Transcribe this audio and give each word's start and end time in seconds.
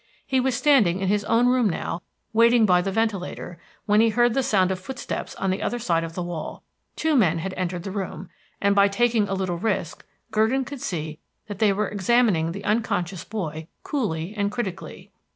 He 0.25 0.39
was 0.39 0.55
standing 0.55 0.99
in 0.99 1.09
his 1.09 1.23
own 1.25 1.45
room 1.47 1.69
now, 1.69 2.01
waiting 2.33 2.65
by 2.65 2.81
the 2.81 2.91
ventilator, 2.91 3.59
when 3.85 4.01
he 4.01 4.09
heard 4.09 4.33
the 4.33 4.41
sound 4.41 4.71
of 4.71 4.79
footsteps 4.79 5.35
on 5.35 5.51
the 5.51 5.61
other 5.61 5.77
side 5.77 6.03
of 6.03 6.15
the 6.15 6.23
wall. 6.23 6.63
Two 6.95 7.15
men 7.15 7.37
had 7.37 7.53
entered 7.53 7.83
the 7.83 7.91
room, 7.91 8.27
and 8.59 8.73
by 8.73 8.87
taking 8.87 9.29
a 9.29 9.35
little 9.35 9.59
risk, 9.59 10.03
Gurdon 10.31 10.65
could 10.65 10.81
see 10.81 11.19
that 11.45 11.59
they 11.59 11.71
were 11.71 11.87
examining 11.87 12.51
the 12.51 12.63
unconscious 12.65 13.23
boy 13.23 13.67
coolly 13.83 14.33
and 14.35 14.51
critically. 14.51 15.11